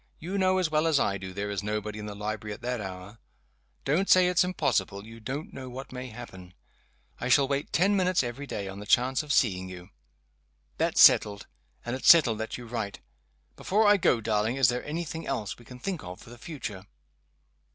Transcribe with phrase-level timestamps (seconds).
[0.17, 2.81] You know as well as I do there is nobody in the library at that
[2.81, 3.19] hour.
[3.85, 6.55] Don't say it's impossible you don't know what may happen.
[7.19, 9.91] I shall wait ten minutes every day on the chance of seeing you.
[10.77, 11.45] That's settled
[11.85, 12.99] and it's settled that you write.
[13.55, 16.39] Before I go, darling, is there any thing else we can think of for the
[16.39, 16.87] future?"